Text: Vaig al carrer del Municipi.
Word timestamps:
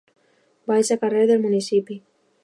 Vaig 0.71 0.89
al 0.95 0.99
carrer 1.03 1.25
del 1.31 1.43
Municipi. 1.43 1.99